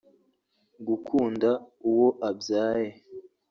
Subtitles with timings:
[0.87, 1.49] gukunda
[1.89, 2.89] uwo abyaye